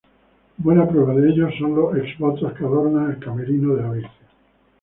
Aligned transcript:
Buena 0.57 0.87
prueba 0.89 1.13
de 1.13 1.29
ello 1.29 1.47
son 1.59 1.75
los 1.75 1.95
exvotos 1.95 2.53
que 2.53 2.65
adornan 2.65 3.11
el 3.11 3.19
camerino 3.19 3.75
de 3.75 3.81
la 3.83 3.91
Virgen. 3.91 4.27